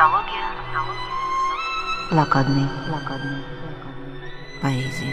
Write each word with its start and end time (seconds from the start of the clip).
Антология. 0.00 0.46
Блокадный. 2.12 2.68
Блокадный. 2.88 3.44
Поэзия. 4.62 5.12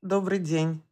Добрый 0.00 0.38
день. 0.38 0.82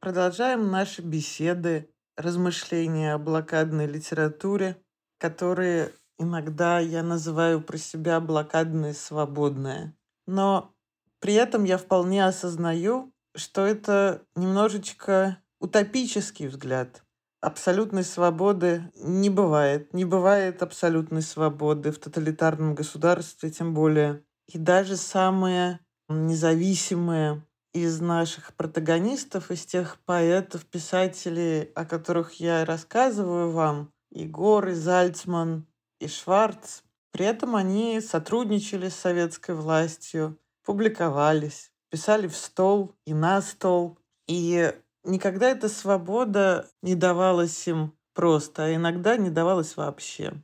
Продолжаем 0.00 0.70
наши 0.70 1.02
беседы, 1.02 1.90
размышления 2.16 3.12
о 3.12 3.18
блокадной 3.18 3.86
литературе, 3.86 4.80
которые 5.18 5.92
иногда 6.18 6.78
я 6.78 7.02
называю 7.02 7.60
про 7.60 7.76
себя 7.76 8.20
блокадные 8.20 8.94
свободные. 8.94 9.94
Но 10.26 10.74
при 11.20 11.34
этом 11.34 11.64
я 11.64 11.76
вполне 11.76 12.24
осознаю, 12.24 13.12
что 13.36 13.66
это 13.66 14.22
немножечко 14.34 15.42
утопический 15.60 16.46
взгляд. 16.46 17.02
Абсолютной 17.40 18.02
свободы 18.02 18.90
не 18.96 19.30
бывает. 19.30 19.94
Не 19.94 20.04
бывает 20.04 20.62
абсолютной 20.62 21.22
свободы 21.22 21.92
в 21.92 21.98
тоталитарном 21.98 22.74
государстве, 22.74 23.50
тем 23.50 23.74
более. 23.74 24.24
И 24.48 24.58
даже 24.58 24.96
самые 24.96 25.80
независимые 26.08 27.44
из 27.72 28.00
наших 28.00 28.54
протагонистов, 28.54 29.50
из 29.50 29.64
тех 29.66 29.98
поэтов, 30.04 30.64
писателей, 30.66 31.70
о 31.74 31.84
которых 31.84 32.34
я 32.40 32.64
рассказываю 32.64 33.50
вам, 33.50 33.92
и 34.10 34.26
Гор, 34.26 34.68
и 34.68 34.74
Зальцман, 34.74 35.66
и 36.00 36.08
Шварц, 36.08 36.80
при 37.12 37.26
этом 37.26 37.56
они 37.56 38.00
сотрудничали 38.00 38.88
с 38.88 38.96
советской 38.96 39.54
властью, 39.54 40.38
публиковались, 40.64 41.70
писали 41.90 42.26
в 42.26 42.36
стол 42.36 42.94
и 43.04 43.14
на 43.14 43.40
стол. 43.42 43.98
И 44.26 44.72
никогда 45.08 45.50
эта 45.50 45.68
свобода 45.68 46.68
не 46.82 46.94
давалась 46.94 47.66
им 47.66 47.94
просто, 48.14 48.64
а 48.64 48.74
иногда 48.74 49.16
не 49.16 49.30
давалась 49.30 49.76
вообще. 49.76 50.34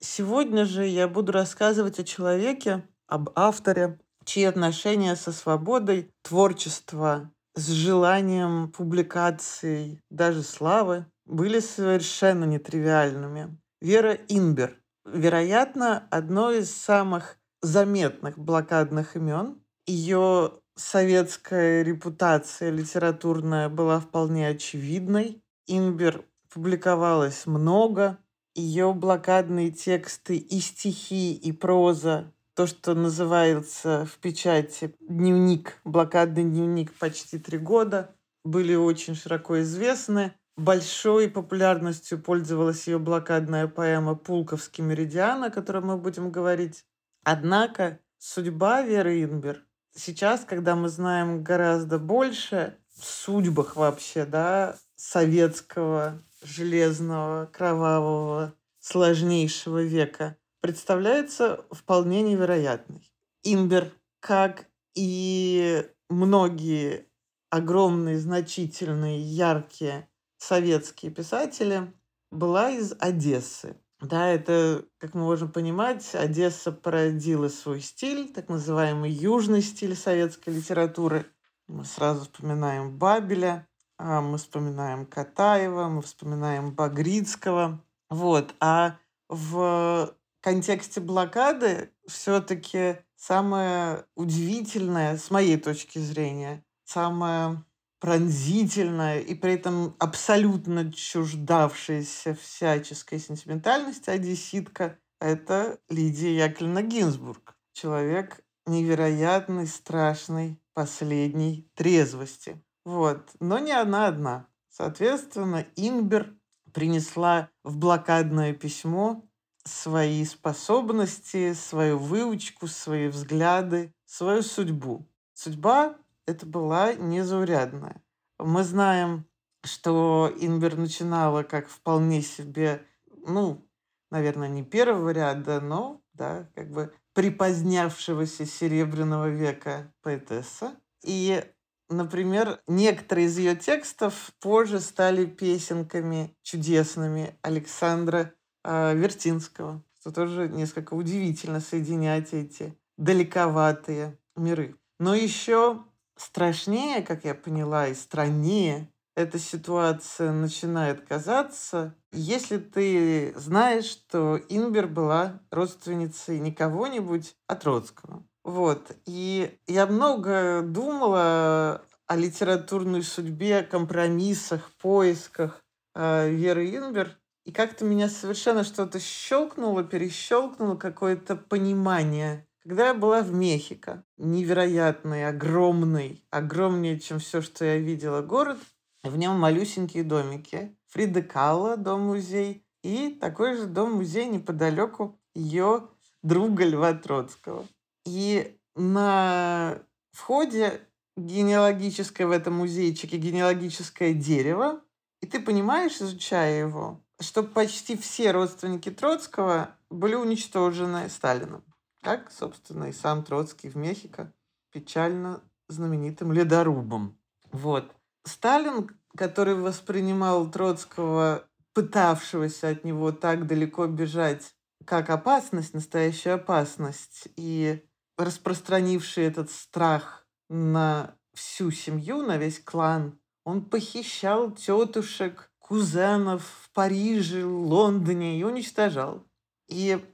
Сегодня 0.00 0.64
же 0.64 0.86
я 0.86 1.06
буду 1.08 1.32
рассказывать 1.32 1.98
о 1.98 2.04
человеке, 2.04 2.86
об 3.06 3.30
авторе, 3.34 3.98
чьи 4.24 4.44
отношения 4.44 5.16
со 5.16 5.32
свободой, 5.32 6.10
творчества, 6.22 7.30
с 7.54 7.68
желанием 7.68 8.72
публикаций, 8.72 10.00
даже 10.10 10.42
славы, 10.42 11.06
были 11.26 11.60
совершенно 11.60 12.44
нетривиальными. 12.44 13.58
Вера 13.80 14.14
Инбер. 14.28 14.76
Вероятно, 15.04 16.06
одно 16.10 16.52
из 16.52 16.74
самых 16.74 17.36
заметных 17.60 18.38
блокадных 18.38 19.16
имен. 19.16 19.60
Ее 19.86 20.52
советская 20.82 21.82
репутация 21.82 22.70
литературная 22.70 23.68
была 23.68 24.00
вполне 24.00 24.48
очевидной. 24.48 25.42
Инбер 25.66 26.24
публиковалось 26.52 27.46
много. 27.46 28.18
Ее 28.54 28.92
блокадные 28.92 29.70
тексты 29.70 30.36
и 30.36 30.60
стихи, 30.60 31.32
и 31.32 31.52
проза, 31.52 32.32
то, 32.54 32.66
что 32.66 32.94
называется 32.94 34.06
в 34.06 34.18
печати 34.18 34.94
дневник, 35.00 35.80
блокадный 35.84 36.44
дневник 36.44 36.92
почти 36.92 37.38
три 37.38 37.56
года, 37.56 38.14
были 38.44 38.74
очень 38.74 39.14
широко 39.14 39.62
известны. 39.62 40.34
Большой 40.58 41.30
популярностью 41.30 42.20
пользовалась 42.20 42.86
ее 42.86 42.98
блокадная 42.98 43.68
поэма 43.68 44.16
«Пулковский 44.16 44.84
меридиан», 44.84 45.44
о 45.44 45.50
которой 45.50 45.82
мы 45.82 45.96
будем 45.96 46.30
говорить. 46.30 46.84
Однако 47.24 48.00
судьба 48.18 48.82
Веры 48.82 49.22
Инбер 49.22 49.64
сейчас, 49.94 50.44
когда 50.44 50.74
мы 50.76 50.88
знаем 50.88 51.42
гораздо 51.42 51.98
больше 51.98 52.76
в 52.96 53.04
судьбах 53.04 53.76
вообще, 53.76 54.24
да, 54.24 54.76
советского, 54.96 56.20
железного, 56.42 57.46
кровавого, 57.46 58.54
сложнейшего 58.78 59.82
века, 59.82 60.36
представляется 60.60 61.64
вполне 61.70 62.22
невероятной. 62.22 63.12
Имбер, 63.42 63.92
как 64.20 64.66
и 64.94 65.86
многие 66.08 67.06
огромные, 67.50 68.18
значительные, 68.18 69.20
яркие 69.20 70.08
советские 70.38 71.12
писатели, 71.12 71.92
была 72.30 72.70
из 72.70 72.94
Одессы. 72.98 73.76
Да, 74.02 74.26
это, 74.26 74.84
как 74.98 75.14
мы 75.14 75.20
можем 75.20 75.52
понимать, 75.52 76.16
Одесса 76.16 76.72
породила 76.72 77.48
свой 77.48 77.80
стиль, 77.80 78.32
так 78.32 78.48
называемый 78.48 79.12
южный 79.12 79.62
стиль 79.62 79.94
советской 79.94 80.50
литературы. 80.50 81.24
Мы 81.68 81.84
сразу 81.84 82.22
вспоминаем 82.22 82.98
Бабеля, 82.98 83.68
а 83.98 84.20
мы 84.20 84.38
вспоминаем 84.38 85.06
Катаева, 85.06 85.86
мы 85.88 86.02
вспоминаем 86.02 86.72
Багрицкого. 86.72 87.80
Вот. 88.10 88.52
А 88.58 88.98
в 89.28 90.12
контексте 90.40 91.00
блокады 91.00 91.92
все-таки 92.08 92.96
самое 93.14 94.04
удивительное, 94.16 95.16
с 95.16 95.30
моей 95.30 95.58
точки 95.58 96.00
зрения, 96.00 96.64
самое 96.84 97.62
пронзительная 98.02 99.20
и 99.20 99.32
при 99.32 99.52
этом 99.52 99.94
абсолютно 100.00 100.92
чуждавшаяся 100.92 102.34
всяческой 102.34 103.20
сентиментальности 103.20 104.10
одесситка— 104.10 104.98
это 105.20 105.78
Лидия 105.88 106.34
Яковлевна 106.34 106.82
Гинзбург. 106.82 107.56
Человек 107.72 108.40
невероятной, 108.66 109.68
страшной, 109.68 110.58
последней 110.74 111.70
трезвости. 111.76 112.60
Вот. 112.84 113.30
Но 113.38 113.60
не 113.60 113.70
она 113.70 114.08
одна. 114.08 114.48
Соответственно, 114.68 115.64
Инбер 115.76 116.34
принесла 116.72 117.50
в 117.62 117.76
блокадное 117.76 118.52
письмо 118.52 119.24
свои 119.62 120.24
способности, 120.24 121.52
свою 121.52 121.98
выучку, 121.98 122.66
свои 122.66 123.06
взгляды, 123.06 123.94
свою 124.06 124.42
судьбу. 124.42 125.08
Судьба 125.34 125.94
это 126.26 126.46
была 126.46 126.94
незаурядная. 126.94 128.02
Мы 128.38 128.64
знаем, 128.64 129.26
что 129.64 130.32
Инбер 130.38 130.76
начинала 130.76 131.42
как 131.42 131.68
вполне 131.68 132.22
себе, 132.22 132.84
ну, 133.26 133.66
наверное, 134.10 134.48
не 134.48 134.62
первого 134.62 135.10
ряда, 135.10 135.60
но, 135.60 136.02
да, 136.12 136.48
как 136.54 136.70
бы 136.70 136.92
припозднявшегося 137.14 138.46
серебряного 138.46 139.28
века 139.28 139.92
поэтесса. 140.02 140.74
И, 141.04 141.44
например, 141.88 142.60
некоторые 142.66 143.26
из 143.26 143.38
ее 143.38 143.56
текстов 143.56 144.32
позже 144.40 144.80
стали 144.80 145.26
песенками 145.26 146.36
чудесными 146.42 147.36
Александра 147.42 148.32
э, 148.64 148.94
Вертинского, 148.96 149.84
что 150.00 150.12
тоже 150.12 150.48
несколько 150.48 150.94
удивительно 150.94 151.60
соединять 151.60 152.32
эти 152.32 152.76
далековатые 152.96 154.18
миры. 154.36 154.76
Но 154.98 155.14
еще 155.14 155.84
страшнее, 156.16 157.02
как 157.02 157.24
я 157.24 157.34
поняла, 157.34 157.88
и 157.88 157.94
страннее 157.94 158.88
эта 159.14 159.38
ситуация 159.38 160.32
начинает 160.32 161.06
казаться, 161.06 161.94
если 162.12 162.58
ты 162.58 163.34
знаешь, 163.36 163.84
что 163.84 164.40
Инбер 164.48 164.86
была 164.86 165.40
родственницей 165.50 166.38
не 166.38 166.52
кого-нибудь, 166.52 167.34
а 167.46 167.56
Троцкого. 167.56 168.24
Вот. 168.44 168.96
И 169.06 169.58
я 169.66 169.86
много 169.86 170.62
думала 170.62 171.82
о 172.06 172.16
литературной 172.16 173.02
судьбе, 173.02 173.62
компромиссах, 173.62 174.70
поисках 174.80 175.62
э, 175.94 176.30
Веры 176.30 176.74
Инбер. 176.74 177.16
И 177.44 177.52
как-то 177.52 177.84
меня 177.84 178.08
совершенно 178.08 178.64
что-то 178.64 179.00
щелкнуло, 179.00 179.82
перещелкнуло, 179.82 180.76
какое-то 180.76 181.36
понимание 181.36 182.46
когда 182.62 182.88
я 182.88 182.94
была 182.94 183.22
в 183.22 183.32
Мехико, 183.32 184.04
невероятный, 184.18 185.26
огромный, 185.26 186.24
огромнее, 186.30 186.98
чем 187.00 187.18
все, 187.18 187.42
что 187.42 187.64
я 187.64 187.78
видела 187.78 188.22
город, 188.22 188.58
в 189.02 189.16
нем 189.16 189.38
малюсенькие 189.38 190.04
домики. 190.04 190.76
Фрида 190.88 191.22
Калла, 191.22 191.76
дом-музей, 191.76 192.64
и 192.84 193.16
такой 193.20 193.56
же 193.56 193.66
дом-музей 193.66 194.26
неподалеку 194.26 195.18
ее 195.34 195.88
друга 196.22 196.64
Льва 196.64 196.92
Троцкого. 196.92 197.66
И 198.04 198.56
на 198.76 199.78
входе 200.12 200.80
генеалогическое 201.16 202.26
в 202.26 202.30
этом 202.30 202.54
музейчике 202.54 203.16
генеалогическое 203.16 204.12
дерево, 204.12 204.82
и 205.20 205.26
ты 205.26 205.40
понимаешь, 205.40 206.00
изучая 206.00 206.60
его, 206.60 207.00
что 207.20 207.42
почти 207.42 207.96
все 207.96 208.30
родственники 208.30 208.90
Троцкого 208.90 209.70
были 209.90 210.14
уничтожены 210.14 211.08
Сталином 211.08 211.64
как, 212.02 212.30
собственно, 212.30 212.84
и 212.84 212.92
сам 212.92 213.24
Троцкий 213.24 213.68
в 213.68 213.76
Мехико, 213.76 214.32
печально 214.72 215.42
знаменитым 215.68 216.32
ледорубом. 216.32 217.16
Вот. 217.52 217.94
Сталин, 218.24 218.90
который 219.16 219.54
воспринимал 219.54 220.50
Троцкого, 220.50 221.44
пытавшегося 221.74 222.68
от 222.68 222.84
него 222.84 223.12
так 223.12 223.46
далеко 223.46 223.86
бежать, 223.86 224.54
как 224.84 225.10
опасность, 225.10 225.74
настоящую 225.74 226.34
опасность, 226.34 227.28
и 227.36 227.84
распространивший 228.18 229.24
этот 229.24 229.50
страх 229.50 230.26
на 230.48 231.14
всю 231.34 231.70
семью, 231.70 232.22
на 232.22 232.36
весь 232.36 232.60
клан, 232.60 233.18
он 233.44 233.64
похищал 233.64 234.50
тетушек, 234.50 235.50
кузенов 235.58 236.44
в 236.44 236.70
Париже, 236.72 237.44
Лондоне 237.44 238.38
и 238.38 238.44
уничтожал. 238.44 239.24
И 239.68 240.04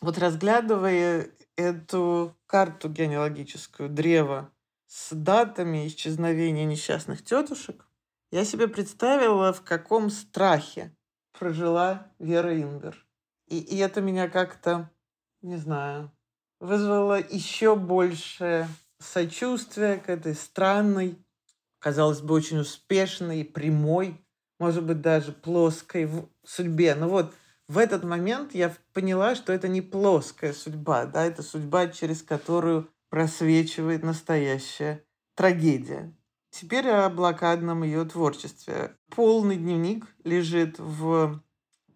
вот 0.00 0.18
разглядывая 0.18 1.30
эту 1.56 2.36
карту 2.46 2.88
генеалогическую 2.88 3.88
древа 3.88 4.50
с 4.86 5.14
датами 5.14 5.86
исчезновения 5.86 6.64
несчастных 6.64 7.24
тетушек, 7.24 7.86
я 8.30 8.44
себе 8.44 8.68
представила, 8.68 9.52
в 9.52 9.62
каком 9.62 10.10
страхе 10.10 10.94
прожила 11.38 12.12
Вера 12.18 12.60
Ингер. 12.60 13.06
И, 13.46 13.58
и 13.58 13.76
это 13.78 14.00
меня 14.00 14.28
как-то, 14.28 14.90
не 15.42 15.56
знаю, 15.56 16.10
вызвало 16.60 17.20
еще 17.20 17.76
больше 17.76 18.68
сочувствия 18.98 19.98
к 19.98 20.08
этой 20.08 20.34
странной, 20.34 21.18
казалось 21.78 22.20
бы, 22.20 22.34
очень 22.34 22.58
успешной, 22.58 23.44
прямой, 23.44 24.24
может 24.58 24.84
быть, 24.84 25.00
даже 25.00 25.32
плоской 25.32 26.10
судьбе. 26.44 26.94
Но 26.94 27.08
вот 27.08 27.34
в 27.68 27.78
этот 27.78 28.04
момент 28.04 28.54
я 28.54 28.74
поняла, 28.92 29.34
что 29.34 29.52
это 29.52 29.68
не 29.68 29.80
плоская 29.80 30.52
судьба, 30.52 31.06
да, 31.06 31.24
это 31.24 31.42
судьба, 31.42 31.88
через 31.88 32.22
которую 32.22 32.88
просвечивает 33.10 34.02
настоящая 34.02 35.04
трагедия. 35.34 36.12
Теперь 36.50 36.88
о 36.88 37.08
блокадном 37.10 37.82
ее 37.82 38.04
творчестве. 38.04 38.96
Полный 39.10 39.56
дневник 39.56 40.06
лежит 40.24 40.78
в 40.78 41.42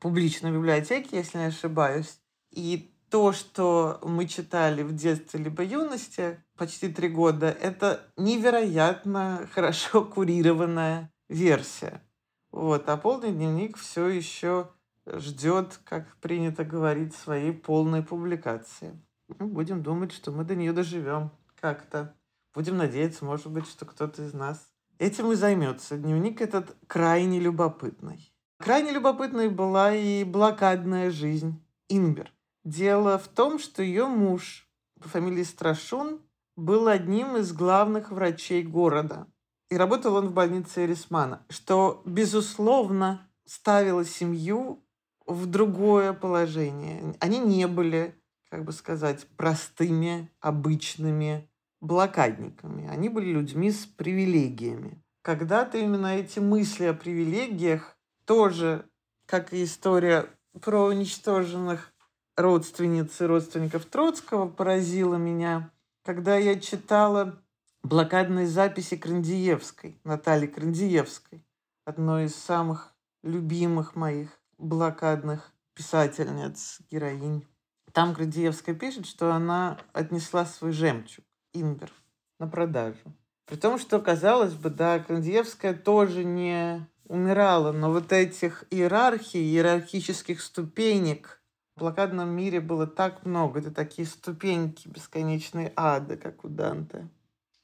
публичной 0.01 0.53
библиотеке, 0.53 1.19
если 1.19 1.39
не 1.39 1.45
ошибаюсь. 1.45 2.21
И 2.51 2.93
то, 3.09 3.33
что 3.33 4.01
мы 4.03 4.27
читали 4.27 4.83
в 4.83 4.95
детстве 4.95 5.43
либо 5.43 5.63
юности, 5.63 6.43
почти 6.57 6.89
три 6.89 7.09
года, 7.09 7.49
это 7.49 8.03
невероятно 8.17 9.49
хорошо 9.53 10.05
курированная 10.05 11.13
версия. 11.29 12.03
Вот. 12.51 12.89
А 12.89 12.97
полный 12.97 13.33
дневник 13.33 13.77
все 13.77 14.09
еще 14.09 14.69
ждет, 15.07 15.81
как 15.85 16.17
принято 16.17 16.65
говорить, 16.65 17.15
своей 17.15 17.53
полной 17.53 18.03
публикации. 18.03 19.01
Мы 19.39 19.47
будем 19.47 19.83
думать, 19.83 20.13
что 20.13 20.33
мы 20.33 20.45
до 20.45 20.55
нее 20.55 20.73
доживем 20.73 21.31
как-то. 21.61 22.15
Будем 22.55 22.77
надеяться, 22.77 23.25
может 23.25 23.51
быть, 23.51 23.67
что 23.67 23.85
кто-то 23.87 24.23
из 24.25 24.35
нас 24.35 24.71
этим 24.99 25.31
и 25.33 25.35
займется. 25.35 25.97
Дневник 25.97 26.41
этот 26.41 26.77
крайне 26.87 27.41
любопытный. 27.41 28.33
Крайне 28.59 28.93
любопытной 28.93 29.49
была 29.49 29.95
и 29.95 30.25
блокадная 30.25 31.11
жизнь 31.11 31.65
Инбер. 31.89 32.33
Дело 32.65 33.19
в 33.19 33.29
том, 33.29 33.59
что 33.59 33.83
ее 33.83 34.07
муж 34.07 34.69
по 35.01 35.09
фамилии 35.09 35.45
Страшун 35.45 36.21
был 36.57 36.89
одним 36.89 37.37
из 37.37 37.53
главных 37.53 38.11
врачей 38.11 38.63
города. 38.63 39.27
И 39.71 39.77
работал 39.77 40.17
он 40.17 40.29
в 40.29 40.35
больнице 40.35 40.85
Эрисмана, 40.85 41.47
что, 41.49 42.03
безусловно, 42.05 43.31
ставило 43.47 44.05
семью 44.05 44.85
в 45.31 45.47
другое 45.47 46.13
положение. 46.13 47.15
Они 47.21 47.39
не 47.39 47.67
были, 47.67 48.15
как 48.49 48.65
бы 48.65 48.73
сказать, 48.73 49.27
простыми, 49.37 50.29
обычными 50.41 51.49
блокадниками. 51.81 52.89
Они 52.89 53.09
были 53.09 53.33
людьми 53.33 53.71
с 53.71 53.87
привилегиями. 53.87 55.03
Когда-то 55.23 55.79
именно 55.79 56.19
эти 56.19 56.41
мысли 56.41 56.85
о 56.87 56.95
привилегиях 56.95 57.97
тоже, 58.25 58.87
как 59.27 59.53
и 59.53 59.63
история 59.63 60.27
про 60.61 60.87
уничтоженных 60.87 61.93
родственниц 62.37 63.21
и 63.21 63.25
родственников 63.25 63.85
Троцкого, 63.85 64.49
поразила 64.49 65.15
меня, 65.15 65.71
когда 66.03 66.37
я 66.37 66.59
читала 66.59 67.41
блокадные 67.83 68.47
записи 68.47 68.97
Крандиевской, 68.97 70.01
Натальи 70.03 70.49
Крандиевской, 70.49 71.45
одной 71.85 72.25
из 72.25 72.35
самых 72.35 72.95
любимых 73.23 73.95
моих 73.95 74.40
блокадных 74.61 75.53
писательниц, 75.75 76.81
героинь. 76.91 77.47
Там 77.93 78.13
Градиевская 78.13 78.75
пишет, 78.75 79.07
что 79.07 79.33
она 79.33 79.79
отнесла 79.93 80.45
свой 80.45 80.73
жемчуг, 80.73 81.25
имбер, 81.53 81.91
на 82.39 82.47
продажу. 82.47 83.15
При 83.47 83.57
том, 83.57 83.79
что, 83.79 84.01
казалось 84.01 84.55
бы, 84.55 84.71
да, 84.71 85.01
Градиевская 85.01 85.75
тоже 85.75 86.23
не 86.23 86.87
умирала, 87.05 87.73
но 87.73 87.91
вот 87.91 88.13
этих 88.13 88.65
иерархий, 88.71 89.41
иерархических 89.41 90.41
ступенек 90.41 91.43
в 91.75 91.81
блокадном 91.81 92.29
мире 92.29 92.61
было 92.61 92.87
так 92.87 93.25
много. 93.25 93.59
Это 93.59 93.73
такие 93.73 94.07
ступеньки 94.07 94.87
бесконечные 94.87 95.73
ада, 95.75 96.17
как 96.17 96.45
у 96.45 96.49
Данте. 96.49 97.09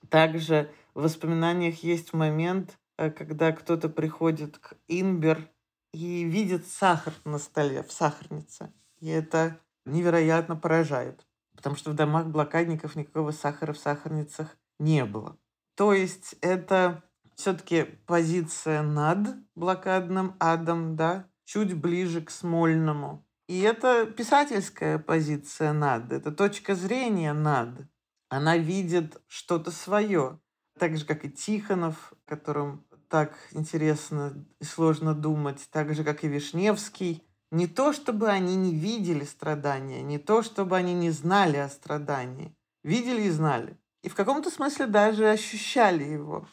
Также 0.08 0.72
в 0.94 1.02
воспоминаниях 1.02 1.84
есть 1.84 2.12
момент, 2.12 2.76
э, 2.96 3.10
когда 3.10 3.52
кто-то 3.52 3.88
приходит 3.88 4.58
к 4.58 4.74
Инбер 4.88 5.48
и 5.96 6.24
видит 6.24 6.66
сахар 6.66 7.14
на 7.24 7.38
столе, 7.38 7.82
в 7.82 7.90
сахарнице. 7.90 8.70
И 9.00 9.08
это 9.08 9.58
невероятно 9.86 10.54
поражает, 10.54 11.26
потому 11.54 11.74
что 11.74 11.90
в 11.90 11.94
домах 11.94 12.26
блокадников 12.26 12.96
никакого 12.96 13.30
сахара 13.30 13.72
в 13.72 13.78
сахарницах 13.78 14.58
не 14.78 15.06
было. 15.06 15.38
То 15.74 15.94
есть 15.94 16.36
это 16.42 17.02
все-таки 17.34 17.84
позиция 18.06 18.82
над 18.82 19.36
блокадным 19.54 20.36
адом, 20.38 20.96
да, 20.96 21.28
чуть 21.44 21.74
ближе 21.74 22.20
к 22.20 22.30
Смольному. 22.30 23.26
И 23.48 23.60
это 23.60 24.06
писательская 24.06 24.98
позиция 24.98 25.72
над, 25.72 26.12
это 26.12 26.30
точка 26.30 26.74
зрения 26.74 27.32
над. 27.32 27.88
Она 28.28 28.58
видит 28.58 29.22
что-то 29.28 29.70
свое, 29.70 30.40
так 30.78 30.96
же, 30.98 31.06
как 31.06 31.24
и 31.24 31.30
Тихонов, 31.30 32.12
которым 32.26 32.85
так 33.08 33.34
интересно 33.52 34.44
и 34.60 34.64
сложно 34.64 35.14
думать, 35.14 35.68
так 35.70 35.94
же, 35.94 36.04
как 36.04 36.24
и 36.24 36.28
Вишневский. 36.28 37.22
Не 37.50 37.66
то, 37.66 37.92
чтобы 37.92 38.28
они 38.28 38.56
не 38.56 38.74
видели 38.74 39.24
страдания, 39.24 40.02
не 40.02 40.18
то, 40.18 40.42
чтобы 40.42 40.76
они 40.76 40.94
не 40.94 41.10
знали 41.10 41.56
о 41.58 41.68
страдании. 41.68 42.54
Видели 42.82 43.22
и 43.22 43.30
знали. 43.30 43.78
И 44.02 44.08
в 44.08 44.14
каком-то 44.14 44.50
смысле 44.50 44.86
даже 44.86 45.28
ощущали 45.28 46.04
его. 46.04 46.48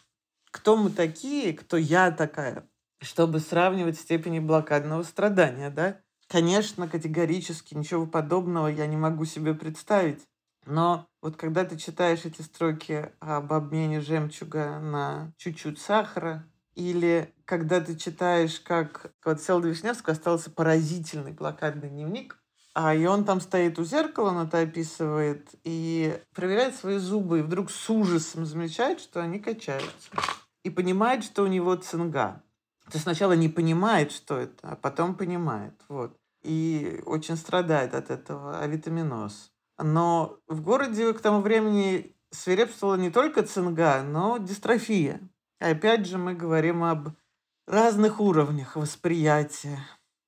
Кто 0.52 0.78
мы 0.78 0.92
такие, 0.92 1.54
кто 1.54 1.78
я 1.78 2.12
такая, 2.12 2.68
чтобы 3.02 3.40
сравнивать 3.40 4.00
степени 4.00 4.40
блокадного 4.40 5.04
страдания, 5.04 5.70
да? 5.70 6.00
Конечно, 6.28 6.88
категорически 6.88 7.76
ничего 7.76 8.08
подобного 8.08 8.68
я 8.68 8.88
не 8.88 8.98
могу 8.98 9.26
себе 9.26 9.54
представить. 9.54 10.28
Но 10.66 11.08
вот 11.22 11.36
когда 11.36 11.66
ты 11.66 11.78
читаешь 11.78 12.26
эти 12.26 12.42
строки 12.42 13.12
об 13.20 13.52
обмене 13.54 14.02
жемчуга 14.02 14.80
на 14.80 15.34
чуть-чуть 15.38 15.80
сахара, 15.80 16.46
или 16.76 17.34
когда 17.46 17.82
ты 17.82 17.96
читаешь, 17.96 18.60
как 18.60 19.12
вот 19.24 19.42
Селда 19.42 19.68
Вишневского 19.68 20.14
остался 20.14 20.50
поразительный 20.50 21.32
блокадный 21.32 21.90
дневник, 21.90 22.38
а 22.74 22.96
и 22.96 23.06
он 23.06 23.24
там 23.24 23.40
стоит 23.40 23.78
у 23.78 23.84
зеркала, 23.84 24.30
он 24.30 24.48
это 24.48 24.60
описывает, 24.60 25.50
и 25.64 26.20
проверяет 26.34 26.76
свои 26.76 26.98
зубы, 26.98 27.40
и 27.40 27.44
вдруг 27.44 27.70
с 27.70 27.90
ужасом 27.90 28.46
замечает, 28.46 29.00
что 29.00 29.22
они 29.22 29.40
качаются. 29.40 30.10
И 30.64 30.72
понимает, 30.72 31.24
что 31.24 31.44
у 31.44 31.48
него 31.48 31.76
цинга. 31.76 32.42
То 32.86 32.94
есть 32.94 33.04
сначала 33.04 33.34
не 33.34 33.50
понимает, 33.50 34.12
что 34.12 34.38
это, 34.38 34.70
а 34.70 34.76
потом 34.76 35.16
понимает. 35.16 35.74
Вот. 35.88 36.18
И 36.42 37.02
очень 37.06 37.38
страдает 37.38 37.94
от 37.94 38.10
этого 38.10 38.60
авитаминоз. 38.60 39.53
Но 39.78 40.40
в 40.48 40.62
городе 40.62 41.14
к 41.14 41.22
тому 41.22 41.42
времени 41.42 42.16
свирепствовала 42.32 42.96
не 42.96 43.10
только 43.10 43.44
цинга, 43.44 44.02
но 44.04 44.38
дистрофия. 44.38 45.20
Опять 45.60 46.06
же 46.06 46.18
мы 46.18 46.34
говорим 46.34 46.84
об 46.84 47.10
разных 47.68 48.20
уровнях 48.20 48.76
восприятия 48.76 49.80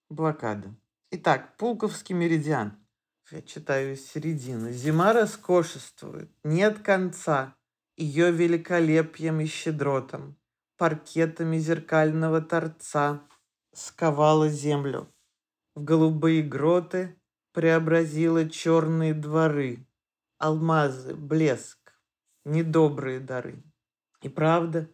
блокады. 0.10 0.74
Итак, 1.12 1.58
Пулковский 1.58 2.16
меридиан. 2.16 2.78
Я 3.32 3.42
читаю 3.42 3.94
из 3.94 4.08
середины. 4.08 4.72
Зима 4.72 5.14
роскошествует, 5.14 6.30
нет 6.44 6.80
конца. 6.80 7.56
Ее 7.98 8.32
великолепием 8.32 9.40
и 9.40 9.46
щедротом, 9.46 10.38
паркетами 10.78 11.58
зеркального 11.58 12.42
торца 12.42 13.22
сковала 13.74 14.50
землю. 14.50 15.08
В 15.76 15.84
голубые 15.84 16.44
гроты 16.44 17.16
преобразила 17.56 18.50
черные 18.50 19.14
дворы, 19.14 19.88
алмазы, 20.38 21.16
блеск, 21.16 21.94
недобрые 22.44 23.22
дары. 23.22 23.64
И 24.22 24.28
правда, 24.28 24.90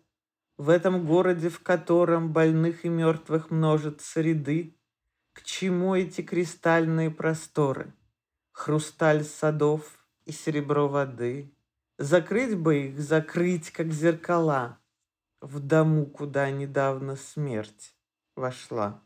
в 0.57 0.69
этом 0.69 1.07
городе, 1.07 1.49
в 1.49 1.59
котором 1.61 2.31
больных 2.31 2.85
и 2.85 2.89
мертвых 2.89 3.49
множатся 3.49 4.21
ряды, 4.21 4.77
к 5.33 5.41
чему 5.41 5.95
эти 5.95 6.21
кристальные 6.21 7.09
просторы, 7.09 7.95
хрусталь 8.51 9.23
садов 9.23 10.05
и 10.25 10.31
серебро 10.31 10.87
воды? 10.87 11.51
Закрыть 11.97 12.55
бы 12.55 12.89
их, 12.89 12.99
закрыть, 12.99 13.71
как 13.71 13.91
зеркала, 13.91 14.77
в 15.39 15.59
дому, 15.59 16.05
куда 16.05 16.51
недавно 16.51 17.15
смерть 17.15 17.95
вошла. 18.35 19.01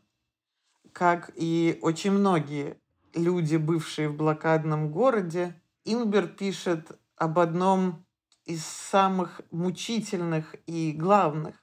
Как 0.92 1.30
и 1.36 1.78
очень 1.80 2.10
многие 2.10 2.78
люди, 3.16 3.56
бывшие 3.56 4.08
в 4.08 4.16
блокадном 4.16 4.92
городе, 4.92 5.60
Инбер 5.84 6.28
пишет 6.28 6.98
об 7.16 7.38
одном 7.38 8.04
из 8.44 8.64
самых 8.64 9.40
мучительных 9.50 10.54
и 10.66 10.92
главных 10.92 11.56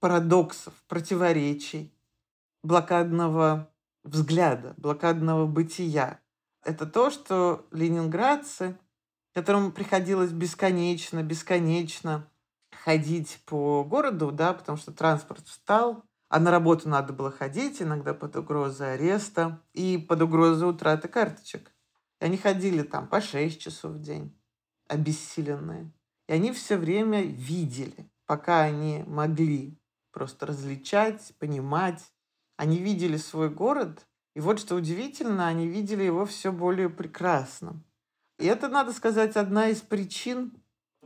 парадоксов, 0.00 0.74
противоречий 0.86 1.92
блокадного 2.62 3.72
взгляда, 4.04 4.74
блокадного 4.76 5.46
бытия. 5.46 6.20
Это 6.64 6.86
то, 6.86 7.10
что 7.10 7.66
ленинградцы, 7.72 8.78
которым 9.34 9.72
приходилось 9.72 10.30
бесконечно, 10.30 11.22
бесконечно 11.22 12.28
ходить 12.84 13.40
по 13.46 13.84
городу, 13.84 14.30
да, 14.30 14.52
потому 14.52 14.78
что 14.78 14.92
транспорт 14.92 15.46
встал, 15.46 16.04
а 16.28 16.40
на 16.40 16.50
работу 16.50 16.88
надо 16.88 17.12
было 17.12 17.30
ходить, 17.30 17.80
иногда 17.80 18.14
под 18.14 18.36
угрозой 18.36 18.94
ареста 18.94 19.62
и 19.72 19.96
под 19.98 20.22
угрозой 20.22 20.70
утраты 20.70 21.08
карточек. 21.08 21.72
И 22.20 22.24
они 22.24 22.36
ходили 22.36 22.82
там 22.82 23.08
по 23.08 23.20
6 23.20 23.60
часов 23.60 23.92
в 23.92 24.00
день, 24.00 24.36
обессиленные. 24.88 25.92
И 26.28 26.32
они 26.32 26.52
все 26.52 26.76
время 26.76 27.22
видели, 27.22 28.10
пока 28.26 28.60
они 28.60 29.04
могли 29.06 29.78
просто 30.12 30.46
различать, 30.46 31.34
понимать. 31.38 32.12
Они 32.56 32.78
видели 32.78 33.16
свой 33.16 33.50
город, 33.50 34.06
и 34.34 34.40
вот 34.40 34.58
что 34.58 34.74
удивительно, 34.74 35.46
они 35.46 35.66
видели 35.66 36.02
его 36.02 36.26
все 36.26 36.52
более 36.52 36.90
прекрасным. 36.90 37.84
И 38.38 38.46
это, 38.46 38.68
надо 38.68 38.92
сказать, 38.92 39.36
одна 39.36 39.68
из 39.68 39.80
причин, 39.80 40.52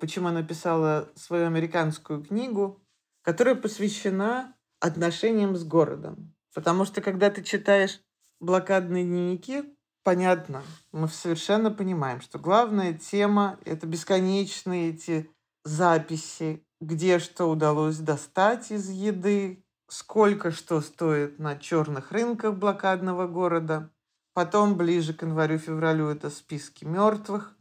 почему 0.00 0.28
я 0.28 0.34
написала 0.34 1.10
свою 1.14 1.46
американскую 1.46 2.24
книгу, 2.24 2.82
которая 3.22 3.54
посвящена 3.54 4.54
отношениям 4.82 5.56
с 5.56 5.64
городом. 5.64 6.34
Потому 6.54 6.84
что 6.84 7.00
когда 7.00 7.30
ты 7.30 7.42
читаешь 7.42 8.00
блокадные 8.40 9.04
дневники, 9.04 9.62
понятно, 10.02 10.62
мы 10.90 11.08
совершенно 11.08 11.70
понимаем, 11.70 12.20
что 12.20 12.38
главная 12.38 12.92
тема— 12.92 13.58
это 13.64 13.86
бесконечные 13.86 14.90
эти 14.90 15.30
записи, 15.64 16.66
где 16.80 17.20
что 17.20 17.48
удалось 17.48 17.98
достать 17.98 18.72
из 18.72 18.90
еды, 18.90 19.64
сколько 19.88 20.50
что 20.50 20.80
стоит 20.80 21.38
на 21.38 21.56
черных 21.56 22.10
рынках 22.10 22.56
блокадного 22.56 23.28
города. 23.28 23.88
Потом, 24.34 24.76
ближе 24.76 25.14
к 25.14 25.22
январю-февралю, 25.22 26.08
это 26.08 26.28
списки 26.28 26.84
мертвых. 26.84 27.56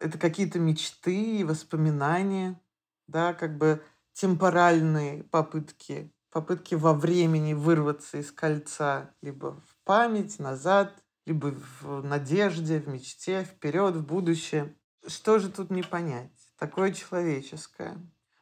Это 0.00 0.18
какие-то 0.18 0.58
мечты 0.58 1.40
и 1.40 1.44
воспоминания, 1.44 2.58
да, 3.06 3.34
как 3.34 3.58
бы 3.58 3.82
темпоральные 4.14 5.24
попытки 5.24 6.10
попытки 6.34 6.74
во 6.74 6.94
времени 6.94 7.54
вырваться 7.54 8.18
из 8.18 8.32
кольца 8.32 9.14
либо 9.22 9.52
в 9.68 9.84
память, 9.84 10.40
назад, 10.40 10.92
либо 11.26 11.54
в 11.80 12.02
надежде, 12.02 12.80
в 12.80 12.88
мечте, 12.88 13.44
вперед, 13.44 13.94
в 13.94 14.04
будущее. 14.04 14.76
Что 15.06 15.38
же 15.38 15.48
тут 15.48 15.70
не 15.70 15.82
понять? 15.82 16.32
Такое 16.58 16.92
человеческое. 16.92 17.96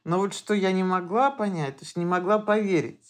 Но 0.04 0.16
вот 0.16 0.32
что 0.32 0.54
я 0.54 0.72
не 0.72 0.82
могла 0.82 1.30
понять, 1.30 1.76
то 1.76 1.84
есть 1.84 1.98
не 1.98 2.06
могла 2.06 2.38
поверить, 2.38 3.06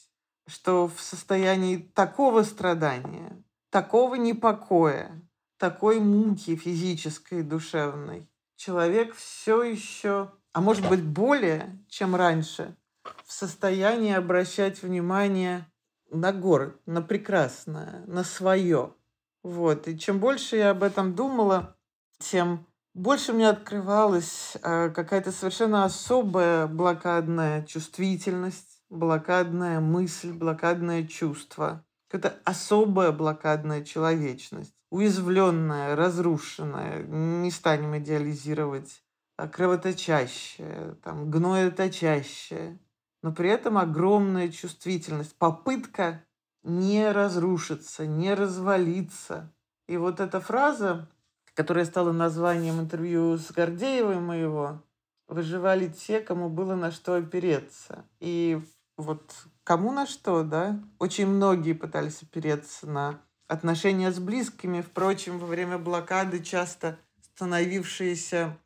что 0.48 0.88
в 0.88 1.00
состоянии 1.00 1.76
такого 1.76 2.42
страдания, 2.42 3.40
такого 3.70 4.16
непокоя, 4.16 5.22
такой 5.58 6.00
муки 6.00 6.56
физической 6.56 7.40
и 7.40 7.44
душевной, 7.44 8.28
человек 8.56 9.14
все 9.14 9.62
еще, 9.62 10.32
а 10.52 10.60
может 10.60 10.88
быть 10.88 11.04
более, 11.04 11.78
чем 11.88 12.16
раньше, 12.16 12.76
в 13.24 13.32
состоянии 13.32 14.12
обращать 14.12 14.82
внимание 14.82 15.66
на 16.10 16.32
город, 16.32 16.76
на 16.86 17.02
прекрасное, 17.02 18.04
на 18.06 18.24
свое. 18.24 18.94
Вот. 19.42 19.88
И 19.88 19.98
чем 19.98 20.20
больше 20.20 20.56
я 20.56 20.70
об 20.70 20.82
этом 20.82 21.14
думала, 21.14 21.76
тем 22.18 22.66
больше 22.94 23.32
мне 23.32 23.48
открывалась 23.48 24.56
э, 24.62 24.90
какая-то 24.90 25.32
совершенно 25.32 25.84
особая 25.84 26.66
блокадная 26.66 27.64
чувствительность, 27.64 28.82
блокадная 28.90 29.80
мысль, 29.80 30.32
блокадное 30.32 31.06
чувство, 31.06 31.84
какая-то 32.08 32.38
особая 32.44 33.10
блокадная 33.10 33.82
человечность, 33.82 34.74
уязвленная, 34.90 35.96
разрушенная, 35.96 37.02
не 37.02 37.50
станем 37.50 37.96
идеализировать, 37.96 39.02
а 39.38 39.48
кровоточащая, 39.48 40.96
там, 41.02 41.30
гноеточащая, 41.30 42.78
но 43.22 43.32
при 43.32 43.48
этом 43.48 43.78
огромная 43.78 44.50
чувствительность, 44.50 45.34
попытка 45.36 46.24
не 46.62 47.10
разрушиться, 47.10 48.06
не 48.06 48.34
развалиться. 48.34 49.52
И 49.88 49.96
вот 49.96 50.20
эта 50.20 50.40
фраза, 50.40 51.08
которая 51.54 51.84
стала 51.84 52.12
названием 52.12 52.80
интервью 52.80 53.38
с 53.38 53.50
Гордеевой 53.50 54.20
моего, 54.20 54.82
выживали 55.28 55.88
те, 55.88 56.20
кому 56.20 56.48
было 56.48 56.74
на 56.74 56.90
что 56.90 57.14
опереться. 57.14 58.04
И 58.20 58.60
вот 58.96 59.34
кому 59.64 59.92
на 59.92 60.06
что, 60.06 60.42
да? 60.42 60.80
Очень 60.98 61.26
многие 61.26 61.72
пытались 61.72 62.22
опереться 62.22 62.86
на 62.86 63.20
отношения 63.46 64.10
с 64.10 64.18
близкими, 64.18 64.80
впрочем, 64.80 65.38
во 65.38 65.46
время 65.46 65.78
блокады 65.78 66.42
часто 66.42 66.98
становившиеся 67.34 68.58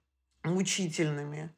мучительными. 0.44 1.50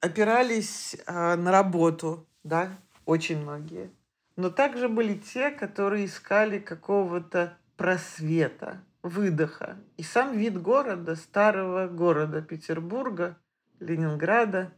Опирались 0.00 0.96
э, 1.06 1.36
на 1.36 1.52
работу, 1.52 2.26
да, 2.44 2.70
очень 3.04 3.42
многие. 3.42 3.90
Но 4.36 4.50
также 4.50 4.88
были 4.88 5.14
те, 5.14 5.50
которые 5.50 6.06
искали 6.06 6.58
какого-то 6.58 7.56
просвета, 7.76 8.80
выдоха. 9.02 9.76
И 9.96 10.02
сам 10.02 10.36
вид 10.36 10.60
города, 10.60 11.16
старого 11.16 11.86
города 11.88 12.40
Петербурга, 12.40 13.36
Ленинграда, 13.80 14.72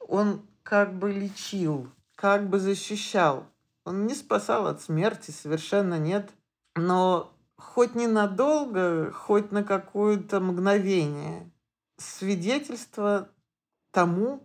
он 0.00 0.42
как 0.62 0.94
бы 0.94 1.12
лечил, 1.12 1.88
как 2.16 2.48
бы 2.48 2.58
защищал. 2.58 3.46
Он 3.84 4.06
не 4.06 4.14
спасал 4.14 4.66
от 4.66 4.82
смерти, 4.82 5.30
совершенно 5.30 5.98
нет. 5.98 6.30
Но 6.74 7.32
хоть 7.56 7.94
ненадолго, 7.94 9.12
хоть 9.12 9.50
на 9.50 9.64
какое-то 9.64 10.40
мгновение 10.40 11.50
свидетельства 11.96 13.28
тому 13.90 14.42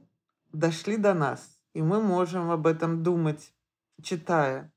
дошли 0.51 0.97
до 0.97 1.13
нас 1.13 1.52
и 1.73 1.81
мы 1.81 2.01
можем 2.01 2.51
об 2.51 2.67
этом 2.67 3.03
думать, 3.03 3.53
читая. 4.01 4.71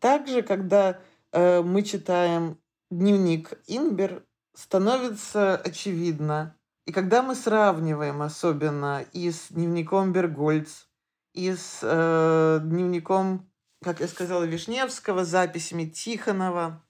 Также, 0.00 0.42
когда 0.42 1.00
э, 1.32 1.62
мы 1.62 1.82
читаем 1.82 2.58
дневник 2.90 3.52
Инбер, 3.66 4.24
становится 4.54 5.56
очевидно, 5.56 6.56
и 6.86 6.92
когда 6.92 7.22
мы 7.22 7.34
сравниваем 7.34 8.22
особенно 8.22 9.04
и 9.12 9.30
с 9.30 9.48
дневником 9.50 10.12
Бергольц, 10.12 10.86
и 11.34 11.54
с 11.54 11.80
э, 11.82 12.60
дневником, 12.62 13.50
как 13.82 14.00
я 14.00 14.08
сказала, 14.08 14.44
Вишневского, 14.44 15.24
записями 15.24 15.84
Тихонова, 15.84 16.82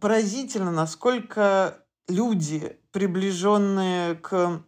поразительно, 0.00 0.70
насколько 0.70 1.84
люди, 2.08 2.78
приближенные 2.92 4.14
к 4.14 4.62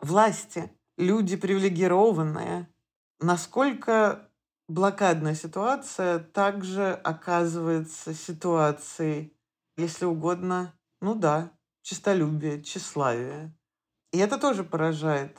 власти, 0.00 0.72
люди 0.96 1.36
привилегированные, 1.36 2.68
насколько 3.20 4.28
блокадная 4.68 5.34
ситуация 5.34 6.18
также 6.18 6.92
оказывается 6.92 8.14
ситуацией, 8.14 9.32
если 9.76 10.04
угодно, 10.04 10.74
ну 11.00 11.14
да, 11.14 11.50
честолюбие, 11.82 12.62
тщеславие. 12.62 13.52
И 14.12 14.18
это 14.18 14.38
тоже 14.38 14.64
поражает, 14.64 15.36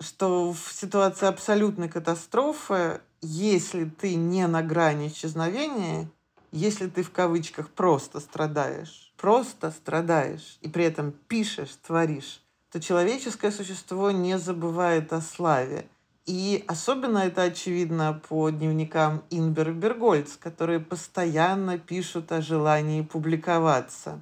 что 0.00 0.52
в 0.52 0.72
ситуации 0.72 1.26
абсолютной 1.26 1.88
катастрофы, 1.88 3.00
если 3.20 3.84
ты 3.84 4.14
не 4.14 4.46
на 4.46 4.62
грани 4.62 5.08
исчезновения, 5.08 6.08
если 6.50 6.88
ты 6.88 7.02
в 7.02 7.10
кавычках 7.10 7.70
просто 7.70 8.20
страдаешь, 8.20 9.12
просто 9.16 9.70
страдаешь, 9.70 10.58
и 10.60 10.68
при 10.68 10.84
этом 10.84 11.12
пишешь, 11.12 11.76
творишь, 11.86 12.42
то 12.70 12.80
человеческое 12.80 13.50
существо 13.50 14.10
не 14.10 14.38
забывает 14.38 15.12
о 15.12 15.20
славе. 15.20 15.86
И 16.24 16.64
особенно 16.68 17.18
это 17.18 17.42
очевидно 17.42 18.20
по 18.28 18.50
дневникам 18.50 19.24
Инбер 19.30 19.70
и 19.70 19.72
Бергольц, 19.72 20.36
которые 20.36 20.78
постоянно 20.78 21.78
пишут 21.78 22.30
о 22.30 22.40
желании 22.40 23.02
публиковаться. 23.02 24.20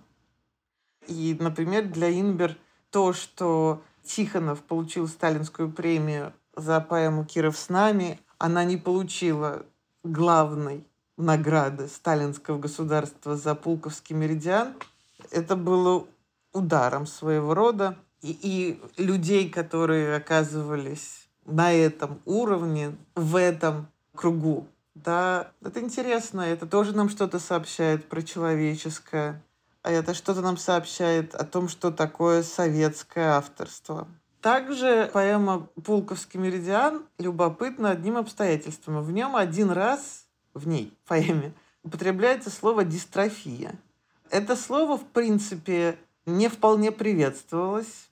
И, 1.06 1.36
например, 1.38 1.88
для 1.88 2.10
Инбер 2.10 2.56
то, 2.90 3.12
что 3.12 3.82
Тихонов 4.02 4.62
получил 4.62 5.08
сталинскую 5.08 5.70
премию 5.70 6.32
за 6.56 6.80
поэму 6.80 7.26
«Киров 7.26 7.58
с 7.58 7.68
нами», 7.68 8.18
она 8.38 8.64
не 8.64 8.78
получила 8.78 9.66
главной 10.02 10.86
награды 11.18 11.86
сталинского 11.88 12.58
государства 12.58 13.36
за 13.36 13.54
Пулковский 13.54 14.16
меридиан. 14.16 14.74
Это 15.30 15.54
было 15.54 16.06
ударом 16.52 17.06
своего 17.06 17.52
рода. 17.52 17.98
И, 18.22 18.38
и 18.96 19.02
людей, 19.02 19.50
которые 19.50 20.16
оказывались 20.16 21.29
на 21.50 21.72
этом 21.72 22.20
уровне, 22.24 22.96
в 23.14 23.36
этом 23.36 23.88
кругу. 24.14 24.66
Да, 24.94 25.52
это 25.62 25.80
интересно, 25.80 26.42
это 26.42 26.66
тоже 26.66 26.94
нам 26.94 27.08
что-то 27.08 27.38
сообщает 27.38 28.08
про 28.08 28.22
человеческое, 28.22 29.42
а 29.82 29.90
это 29.90 30.14
что-то 30.14 30.40
нам 30.40 30.56
сообщает 30.56 31.34
о 31.34 31.44
том, 31.44 31.68
что 31.68 31.90
такое 31.90 32.42
советское 32.42 33.30
авторство. 33.30 34.08
Также 34.42 35.10
поэма 35.12 35.68
«Пулковский 35.84 36.40
меридиан» 36.40 37.04
любопытна 37.18 37.90
одним 37.90 38.16
обстоятельством. 38.16 39.02
В 39.02 39.12
нем 39.12 39.36
один 39.36 39.70
раз, 39.70 40.24
в 40.54 40.66
ней, 40.66 40.96
поэме, 41.06 41.52
употребляется 41.82 42.50
слово 42.50 42.84
«дистрофия». 42.84 43.78
Это 44.30 44.56
слово, 44.56 44.96
в 44.96 45.04
принципе, 45.04 45.98
не 46.24 46.48
вполне 46.48 46.92
приветствовалось. 46.92 48.09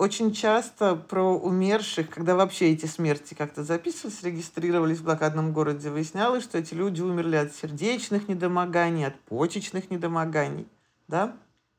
Очень 0.00 0.32
часто 0.32 0.96
про 0.96 1.36
умерших, 1.36 2.08
когда 2.08 2.34
вообще 2.34 2.72
эти 2.72 2.86
смерти 2.86 3.34
как-то 3.34 3.62
записывались, 3.62 4.22
регистрировались 4.22 4.96
в 4.96 5.04
блокадном 5.04 5.52
городе, 5.52 5.90
выяснялось, 5.90 6.42
что 6.42 6.56
эти 6.56 6.72
люди 6.72 7.02
умерли 7.02 7.36
от 7.36 7.54
сердечных 7.54 8.26
недомоганий, 8.26 9.06
от 9.06 9.20
почечных 9.20 9.90
недомоганий. 9.90 10.66
Да? 11.06 11.36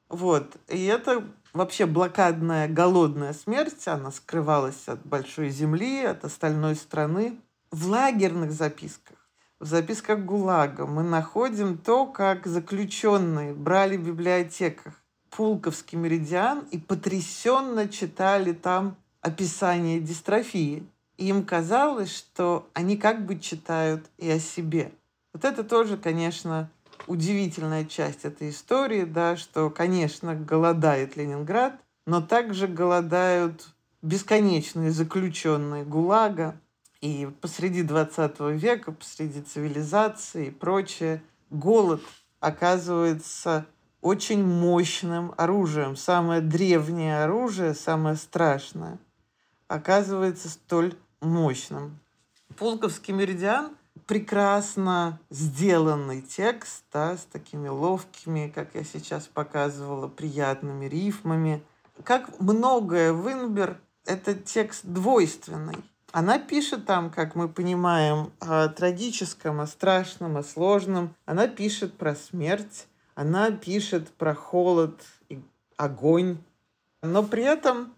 Вот. 0.08 0.56
И 0.68 0.86
это 0.86 1.24
вообще 1.51 1.88
блокадная 1.88 2.68
голодная 2.68 3.34
смерть, 3.34 3.88
она 3.88 4.12
скрывалась 4.12 4.84
от 4.88 5.04
большой 5.04 5.50
земли, 5.50 6.04
от 6.04 6.24
остальной 6.24 6.75
страны. 6.75 7.40
В 7.72 7.88
лагерных 7.88 8.51
записках, 8.51 9.18
в 9.60 9.66
записках 9.66 10.20
ГУЛАГа 10.20 10.86
мы 10.86 11.01
находим 11.01 11.75
то, 11.75 12.06
как 12.06 12.46
заключенные 12.46 13.56
брали 13.56 13.98
в 13.98 14.06
библиотеках 14.06 15.00
Пулковский 15.32 15.98
меридиан 15.98 16.66
и 16.72 16.78
потрясенно 16.78 17.88
читали 17.88 18.54
там 18.54 18.96
описание 19.22 20.00
дистрофии. 20.00 20.84
И 21.18 21.28
им 21.28 21.46
казалось, 21.46 22.16
что 22.16 22.68
они 22.74 22.98
как 22.98 23.26
бы 23.26 23.40
читают 23.40 24.06
и 24.18 24.30
о 24.30 24.40
себе. 24.40 24.92
Вот 25.34 25.46
это 25.46 25.64
тоже, 25.64 25.98
конечно, 25.98 26.70
удивительная 27.08 27.86
часть 27.86 28.26
этой 28.26 28.50
истории, 28.50 29.04
да, 29.04 29.38
что, 29.38 29.70
конечно, 29.70 30.36
голодает 30.36 31.16
Ленинград, 31.16 31.80
но 32.06 32.22
также 32.22 32.68
голодают 32.68 33.68
бесконечные 34.02 34.92
заключенные 34.92 35.86
ГУЛАГа. 35.86 36.60
И 37.02 37.30
посреди 37.40 37.84
20 37.84 38.40
века, 38.62 38.92
посреди 38.92 39.42
цивилизации 39.42 40.48
и 40.48 40.52
прочее, 40.52 41.24
голод 41.50 42.02
оказывается 42.40 43.66
очень 44.01 44.43
мощным 44.43 45.34
оружием. 45.38 45.96
Самое 45.96 46.41
древнее 46.41 47.24
оружие, 47.24 47.74
самое 47.74 48.15
страшное, 48.15 48.98
оказывается 49.67 50.50
столь 50.50 50.96
мощным. 51.22 52.00
Пулковский 52.58 53.13
меридиан 53.13 53.72
прекрасно 54.08 55.20
сделанный 55.29 56.22
текст, 56.22 56.84
да, 56.91 57.17
с 57.17 57.25
такими 57.25 57.67
ловкими, 57.67 58.51
как 58.53 58.75
я 58.75 58.84
сейчас 58.84 59.27
показывала, 59.27 60.08
приятными 60.08 60.86
рифмами. 60.86 61.63
Как 62.03 62.39
многое 62.39 63.13
в 63.13 63.31
Инбер, 63.31 63.79
это 64.05 64.34
текст 64.34 64.86
двойственный. 64.86 65.77
Она 66.12 66.39
пишет 66.39 66.86
там, 66.86 67.10
как 67.10 67.36
мы 67.36 67.48
понимаем, 67.48 68.31
о 68.41 68.67
трагическом, 68.67 69.62
о 69.62 69.67
страшном, 69.67 70.36
о 70.36 70.43
сложном. 70.43 71.15
Она 71.25 71.48
пишет 71.48 71.98
про 71.98 72.15
смерть, 72.15 72.88
она 73.22 73.51
пишет 73.51 74.10
про 74.10 74.34
холод 74.34 75.00
и 75.30 75.40
огонь. 75.78 76.40
Но 77.04 77.22
при 77.22 77.44
этом 77.44 77.94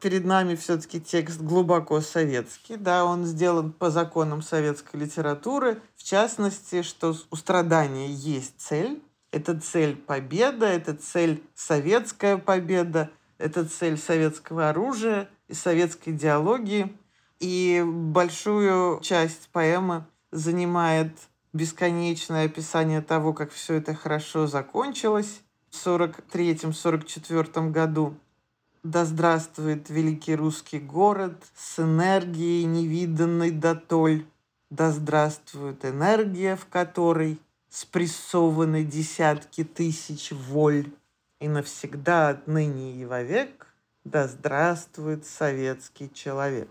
перед 0.00 0.24
нами 0.24 0.56
все-таки 0.56 1.00
текст 1.00 1.40
глубоко 1.40 2.00
советский, 2.00 2.76
да, 2.76 3.04
он 3.04 3.24
сделан 3.24 3.72
по 3.72 3.90
законам 3.90 4.42
советской 4.42 4.96
литературы, 4.96 5.80
в 5.94 6.02
частности, 6.02 6.82
что 6.82 7.14
у 7.30 7.36
страдания 7.36 8.08
есть 8.08 8.54
цель, 8.58 9.00
это 9.30 9.60
цель 9.60 9.94
победа, 9.94 10.66
это 10.66 10.94
цель 10.94 11.40
советская 11.54 12.36
победа, 12.36 13.10
это 13.38 13.64
цель 13.64 13.96
советского 13.96 14.70
оружия 14.70 15.28
и 15.46 15.54
советской 15.54 16.10
идеологии. 16.10 16.96
И 17.38 17.84
большую 17.86 19.00
часть 19.02 19.48
поэмы 19.50 20.04
занимает 20.32 21.12
бесконечное 21.58 22.46
описание 22.46 23.02
того, 23.02 23.34
как 23.34 23.50
все 23.50 23.74
это 23.74 23.94
хорошо 23.94 24.46
закончилось 24.46 25.42
в 25.70 25.86
43-44 25.86 27.70
году. 27.70 28.14
Да 28.82 29.04
здравствует 29.04 29.90
великий 29.90 30.34
русский 30.34 30.78
город 30.78 31.34
с 31.54 31.80
энергией 31.80 32.64
невиданной 32.64 33.50
дотоль. 33.50 34.24
Да 34.70 34.92
здравствует 34.92 35.84
энергия, 35.84 36.56
в 36.56 36.66
которой 36.66 37.38
спрессованы 37.68 38.84
десятки 38.84 39.64
тысяч 39.64 40.32
воль. 40.32 40.90
И 41.40 41.48
навсегда 41.48 42.30
отныне 42.30 43.00
и 43.00 43.04
вовек 43.04 43.68
да 44.10 44.26
здравствует 44.26 45.26
советский 45.26 46.10
человек. 46.12 46.70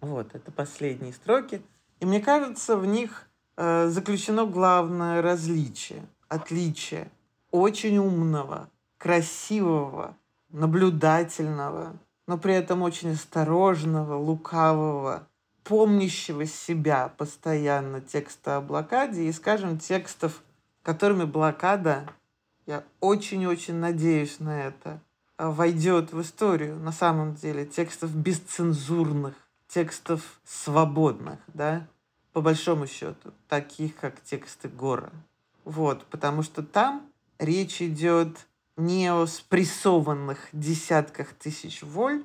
Вот, 0.00 0.34
это 0.34 0.52
последние 0.52 1.12
строки. 1.12 1.62
И 2.00 2.06
мне 2.06 2.20
кажется, 2.20 2.76
в 2.76 2.86
них 2.86 3.25
заключено 3.56 4.46
главное 4.46 5.22
различие, 5.22 6.02
отличие 6.28 7.10
очень 7.50 7.98
умного, 7.98 8.68
красивого, 8.98 10.16
наблюдательного, 10.50 11.96
но 12.26 12.38
при 12.38 12.54
этом 12.54 12.82
очень 12.82 13.12
осторожного, 13.12 14.16
лукавого, 14.16 15.26
помнящего 15.64 16.46
себя 16.46 17.12
постоянно 17.16 18.00
текста 18.00 18.58
о 18.58 18.60
блокаде 18.60 19.24
и, 19.24 19.32
скажем, 19.32 19.78
текстов, 19.78 20.42
которыми 20.82 21.24
блокада, 21.24 22.08
я 22.66 22.84
очень-очень 23.00 23.74
надеюсь 23.74 24.38
на 24.38 24.62
это, 24.62 25.00
войдет 25.38 26.12
в 26.12 26.20
историю. 26.20 26.76
На 26.76 26.92
самом 26.92 27.34
деле, 27.34 27.66
текстов 27.66 28.14
бесцензурных, 28.14 29.34
текстов 29.68 30.40
свободных, 30.44 31.38
да, 31.48 31.86
по 32.36 32.42
большому 32.42 32.86
счету, 32.86 33.32
таких 33.48 33.96
как 33.96 34.20
тексты 34.20 34.68
Гора. 34.68 35.08
Вот, 35.64 36.04
потому 36.04 36.42
что 36.42 36.62
там 36.62 37.10
речь 37.38 37.80
идет 37.80 38.46
не 38.76 39.10
о 39.10 39.24
спрессованных 39.24 40.50
десятках 40.52 41.32
тысяч 41.32 41.82
воль, 41.82 42.22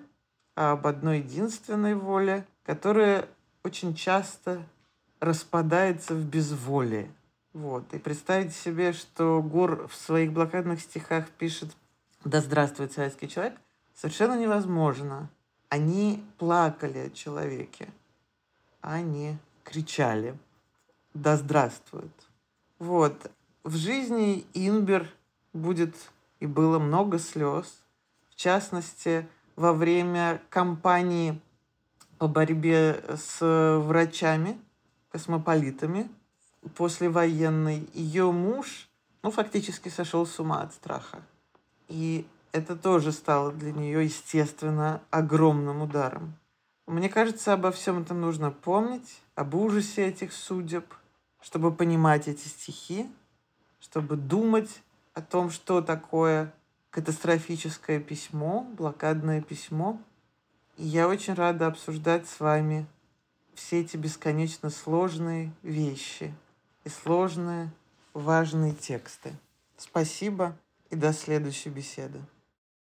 а 0.53 0.73
об 0.73 0.85
одной 0.85 1.19
единственной 1.19 1.95
воле, 1.95 2.45
которая 2.65 3.29
очень 3.63 3.95
часто 3.95 4.61
распадается 5.21 6.13
в 6.13 6.25
безволие. 6.25 7.09
Вот. 7.53 7.93
И 7.93 7.97
представить 7.97 8.53
себе, 8.53 8.91
что 8.91 9.41
Гор 9.41 9.87
в 9.87 9.95
своих 9.95 10.33
блокадных 10.33 10.81
стихах 10.81 11.29
пишет 11.29 11.73
«Да 12.25 12.41
здравствует 12.41 12.91
советский 12.91 13.29
человек» 13.29 13.57
совершенно 13.95 14.37
невозможно. 14.37 15.29
Они 15.69 16.21
плакали 16.37 16.97
о 16.97 17.09
человеке, 17.11 17.87
они 18.81 19.37
кричали 19.63 20.37
«Да 21.13 21.37
здравствует». 21.37 22.11
Вот. 22.79 23.31
В 23.63 23.75
жизни 23.75 24.45
Инбер 24.53 25.07
будет 25.53 25.95
и 26.39 26.47
было 26.47 26.79
много 26.79 27.19
слез. 27.19 27.83
В 28.29 28.35
частности, 28.35 29.27
во 29.55 29.73
время 29.73 30.41
кампании 30.49 31.39
по 32.17 32.27
борьбе 32.27 33.03
с 33.15 33.39
врачами, 33.79 34.59
космополитами, 35.11 36.09
послевоенной, 36.75 37.87
ее 37.93 38.31
муж, 38.31 38.89
ну, 39.23 39.31
фактически 39.31 39.89
сошел 39.89 40.25
с 40.25 40.39
ума 40.39 40.61
от 40.61 40.73
страха. 40.73 41.21
И 41.87 42.25
это 42.51 42.75
тоже 42.75 43.11
стало 43.11 43.51
для 43.51 43.71
нее, 43.71 44.05
естественно, 44.05 45.01
огромным 45.09 45.81
ударом. 45.81 46.35
Мне 46.87 47.09
кажется, 47.09 47.53
обо 47.53 47.71
всем 47.71 48.01
этом 48.01 48.21
нужно 48.21 48.51
помнить, 48.51 49.21
об 49.35 49.55
ужасе 49.55 50.07
этих 50.07 50.33
судеб, 50.33 50.85
чтобы 51.41 51.71
понимать 51.73 52.27
эти 52.27 52.47
стихи, 52.47 53.09
чтобы 53.79 54.15
думать 54.15 54.81
о 55.13 55.21
том, 55.21 55.49
что 55.49 55.81
такое 55.81 56.53
катастрофическое 56.89 57.99
письмо, 57.99 58.67
блокадное 58.77 59.41
письмо. 59.41 59.99
И 60.77 60.85
я 60.85 61.07
очень 61.07 61.33
рада 61.33 61.67
обсуждать 61.67 62.27
с 62.27 62.39
вами 62.39 62.85
все 63.53 63.81
эти 63.81 63.97
бесконечно 63.97 64.69
сложные 64.69 65.51
вещи 65.61 66.33
и 66.83 66.89
сложные 66.89 67.71
важные 68.13 68.73
тексты. 68.73 69.33
Спасибо 69.77 70.57
и 70.89 70.95
до 70.95 71.13
следующей 71.13 71.69
беседы. 71.69 72.21